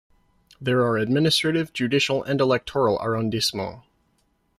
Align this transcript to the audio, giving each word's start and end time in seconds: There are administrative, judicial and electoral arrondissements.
There 0.59 0.79
are 0.79 0.97
administrative, 0.97 1.73
judicial 1.73 2.23
and 2.23 2.41
electoral 2.41 2.97
arrondissements. 3.03 3.85